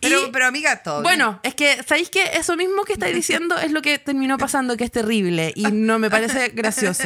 [0.00, 0.96] Pero, pero amiga, todo.
[0.96, 1.02] bien.
[1.04, 4.76] Bueno, es que, ¿sabéis que Eso mismo que estáis diciendo es lo que terminó pasando,
[4.76, 7.04] que es terrible y no me parece gracioso.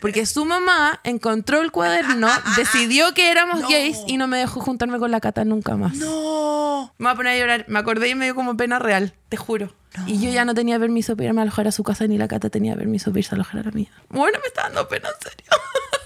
[0.00, 4.98] Porque su mamá encontró el cuaderno, decidió que éramos gays y no me dejó juntarme
[4.98, 5.94] con la cata nunca más.
[5.96, 6.94] No.
[6.98, 7.64] Me voy a poner a llorar.
[7.68, 9.72] Me acordé y me dio como pena real, te juro.
[10.06, 12.28] Y yo ya no tenía permiso para irme a alojar a su casa, ni la
[12.28, 13.90] cata tenía permiso para irse a alojar a la mía.
[14.08, 15.46] Bueno, me está dando pena, en serio.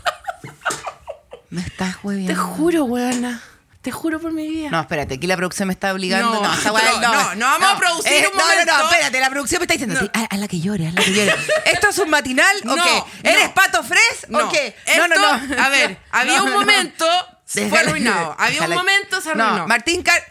[1.55, 2.33] Me estás hueviando.
[2.33, 3.41] Te juro, weona.
[3.81, 4.71] Te juro por mi vida.
[4.71, 6.33] No, espérate, aquí la producción me está obligando.
[6.35, 8.73] No, No, esa weá- no, no, no vamos a producir un Eh, No, no, momento.
[8.79, 11.35] no, espérate, la producción me está diciendo, sí, haz- hazla que llore, hazla que llore.
[11.67, 13.29] ¿Esto es un matinal o qué?
[13.29, 14.75] ¿Eres pato fres o qué?
[14.97, 15.63] No, no, no.
[15.63, 17.07] A ver, había un momento,
[17.45, 18.35] se fue arruinado.
[18.39, 19.59] Había un momento, se arruinó.
[19.59, 20.25] No, Martín Car...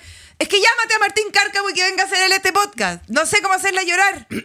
[0.44, 3.02] Es que llámate a Martín Cárcamo y que venga a hacer él este podcast.
[3.08, 4.28] No sé cómo hacerla llorar.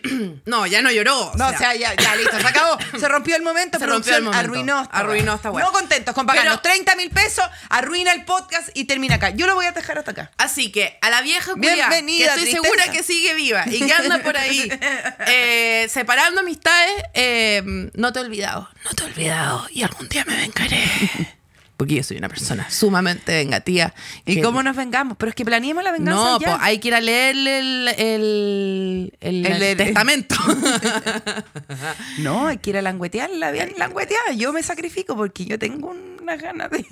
[0.45, 1.31] No, ya no lloró.
[1.37, 2.79] No, o sea, ya, ya, listo, se acabó.
[2.99, 4.47] Se rompió el momento, Se rompió el momento.
[4.47, 5.51] arruinó esta Arruinó esta.
[5.51, 9.31] No contentos con pagarnos Pero- 30 mil pesos, arruina el podcast y termina acá.
[9.31, 10.31] Yo lo voy a dejar hasta acá.
[10.39, 12.63] Así que a la vieja culia, que Bienvenida, estoy tristeza.
[12.63, 14.71] segura que sigue viva y que anda por ahí
[15.27, 17.63] eh, separando amistades, eh,
[17.95, 21.38] no te he olvidado, no te he olvidado y algún día me vengaré.
[21.79, 23.95] Porque yo soy una persona sumamente vengativa.
[24.27, 25.17] ¿Y que- cómo nos vengamos?
[25.17, 26.49] Pero es que planeemos la venganza No, ya.
[26.49, 30.35] pues hay que ir a leerle el, el, el- El- el testamento.
[32.19, 34.33] No, hay que ir a languetearla, bien langueteada.
[34.37, 36.85] Yo me sacrifico porque yo tengo unas ganas de...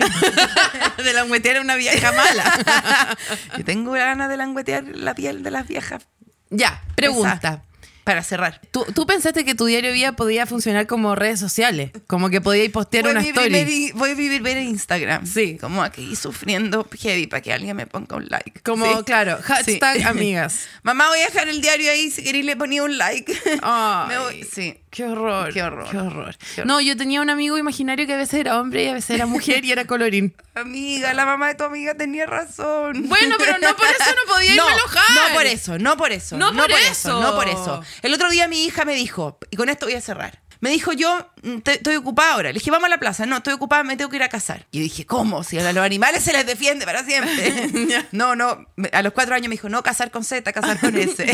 [1.03, 3.17] de la muetear una vieja mala.
[3.57, 6.03] yo tengo ganas de languetear la piel de las viejas.
[6.49, 7.33] ya, pregunta.
[7.37, 7.63] Esa.
[8.07, 8.61] Para cerrar.
[8.71, 11.91] ¿Tú, tú pensaste que tu diario vida podía funcionar como redes sociales?
[12.07, 13.51] Como que podíais postear Voy una vivir, story.
[13.89, 15.25] ver- voy a vivir ver en Instagram.
[15.27, 15.57] Sí.
[15.59, 18.61] Como aquí sufriendo heavy para que alguien me ponga un like.
[18.61, 19.03] Como, Sí.
[19.05, 20.03] claro, hashtag Sí.
[20.03, 20.67] amigas.
[20.83, 23.37] Mamá, voy a dejar el diario ahí si queréis le ponía un like.
[23.61, 24.07] Ay.
[24.07, 24.77] Me voy- Sí.
[24.89, 25.53] Qué horror.
[25.53, 25.89] Qué horror.
[25.89, 26.35] Qué horror.
[26.37, 26.67] Qué horror.
[26.67, 29.25] No, yo tenía un amigo imaginario que a veces era hombre y a veces era
[29.25, 30.33] mujer y era colorín.
[30.55, 33.07] Amiga, la mamá de tu amiga tenía razón.
[33.07, 35.03] Bueno, pero no por eso no podía irme no, a alojar.
[35.13, 36.37] No por eso, no por eso.
[36.37, 37.21] No por eso.
[37.21, 37.83] No por eso.
[38.01, 40.39] El otro día mi hija me dijo, y con esto voy a cerrar.
[40.59, 42.49] Me dijo, yo mm, estoy ocupada ahora.
[42.49, 43.25] Le dije, vamos a la plaza.
[43.25, 44.65] No, estoy ocupada, me tengo que ir a cazar.
[44.71, 45.43] Y dije, ¿cómo?
[45.43, 48.05] Si a los animales se les defiende para siempre.
[48.11, 48.65] no, no.
[48.91, 51.25] A los cuatro años me dijo, no, casar con Z, casar con S.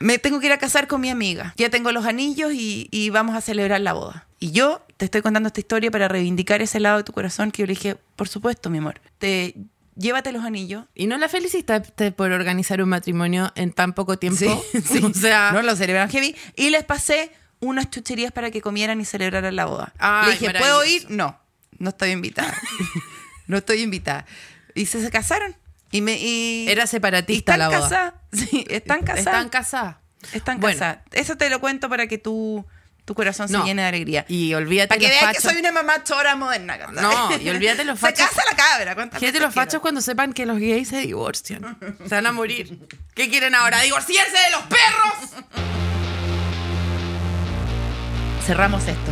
[0.00, 1.54] Me tengo que ir a casar con mi amiga.
[1.56, 4.26] Ya tengo los anillos y, y vamos a celebrar la boda.
[4.38, 7.62] Y yo te estoy contando esta historia para reivindicar ese lado de tu corazón que
[7.62, 9.00] yo le dije, por supuesto, mi amor.
[9.18, 9.54] Te,
[9.96, 10.84] llévate los anillos.
[10.94, 14.62] ¿Y no la felicitaste por organizar un matrimonio en tan poco tiempo?
[14.72, 15.00] sí.
[15.02, 16.36] O sea, no lo celebraron heavy.
[16.54, 17.30] Y les pasé
[17.68, 19.92] unas chucherías para que comieran y celebraran la boda.
[19.98, 21.06] Ay, Le dije, ¿puedo ir?
[21.10, 21.38] No,
[21.78, 22.54] no estoy invitada.
[23.46, 24.26] no estoy invitada.
[24.74, 25.56] Y se, se casaron.
[25.92, 27.88] Y me, y, Era y separatista están la boda.
[27.88, 28.14] casadas.
[28.50, 29.26] Sí, están casadas.
[29.26, 29.96] Están casadas.
[30.32, 30.78] Están Bueno.
[30.78, 30.98] casadas.
[31.12, 32.66] Eso te lo cuento para que tu,
[33.06, 33.60] tu corazón No.
[33.62, 34.26] se llene de alegría.
[34.28, 36.76] Y olvídate para que veas que soy una mamá chora moderna.
[36.92, 38.26] No, y olvídate los Se fachos.
[38.28, 38.94] casa la cabra.
[38.94, 41.78] ¿cuántas Fíjate los fachos cuando sepan que los gays se divorcian.
[42.06, 42.78] Se van a morir.
[43.14, 43.80] ¿Qué quieren ahora?
[43.80, 45.85] ¿Divorciarse de los perros?
[48.46, 49.10] Cerramos esto.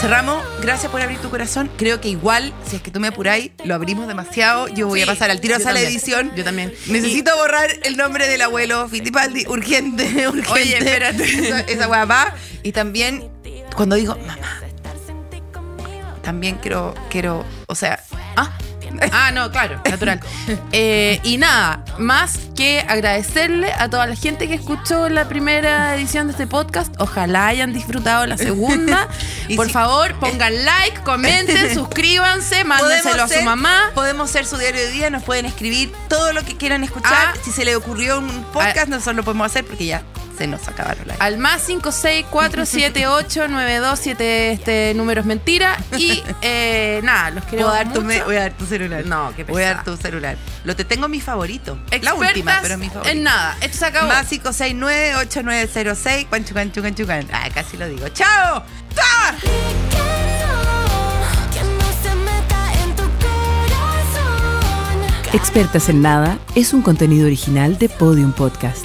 [0.00, 1.70] Cerramos, gracias por abrir tu corazón.
[1.76, 4.66] Creo que igual, si es que tú me apuráis, lo abrimos demasiado.
[4.68, 6.32] Yo voy a pasar al tiro a yo sala de también, edición.
[6.34, 6.74] yo también.
[6.88, 9.46] Necesito borrar el nombre del abuelo Fittipaldi.
[9.46, 10.50] Urgente, urgente.
[10.50, 11.22] Oye, espérate.
[11.46, 12.34] Esa, esa weá va.
[12.64, 13.30] Y también,
[13.76, 14.60] cuando digo, mamá,
[16.22, 18.02] también quiero, quiero, o sea,
[18.36, 18.50] Ah,
[19.12, 20.20] ah, no, claro, natural.
[20.72, 26.26] Eh, y nada, más que agradecerle a toda la gente que escuchó la primera edición
[26.26, 26.94] de este podcast.
[26.98, 29.08] Ojalá hayan disfrutado la segunda.
[29.48, 33.90] Y Por si- favor, pongan like, comenten, suscríbanse, mándenselo a su ser- mamá.
[33.94, 37.12] Podemos ser su diario de día, nos pueden escribir todo lo que quieran escuchar.
[37.12, 37.34] Ah.
[37.44, 40.02] si se les ocurrió un podcast, nosotros lo podemos hacer porque ya
[40.36, 44.06] se nos acabaron las Al más 5647892
[44.52, 45.76] este número es mentira.
[45.96, 48.06] Y eh, nada, los quiero ¿Puedo dar tu mucho.
[48.06, 49.04] me- voy a dar tu celular.
[49.06, 49.96] No, qué Voy a dar pesada.
[49.96, 50.36] tu celular.
[50.64, 51.76] Lo te tengo mi favorito.
[51.90, 53.10] la Expertas última, pero mi favorito.
[53.10, 54.08] En nada, esto se acabó.
[54.08, 57.26] Más 569-8906, cuanchucan, chucan, chucan.
[57.32, 58.08] Ah, casi lo digo.
[58.10, 58.62] ¡Chao!
[58.94, 59.34] ¡Chao!
[61.52, 63.02] Que no se meta en tu
[64.22, 65.32] corazón.
[65.32, 68.84] Expertas en Nada es un contenido original de Podium Podcast.